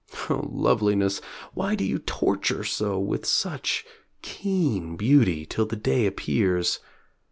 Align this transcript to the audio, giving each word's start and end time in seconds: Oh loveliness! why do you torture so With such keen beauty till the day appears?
Oh 0.31 0.49
loveliness! 0.51 1.21
why 1.53 1.75
do 1.75 1.83
you 1.85 1.99
torture 1.99 2.63
so 2.63 2.97
With 2.97 3.23
such 3.23 3.85
keen 4.23 4.97
beauty 4.97 5.45
till 5.45 5.67
the 5.67 5.75
day 5.75 6.07
appears? 6.07 6.79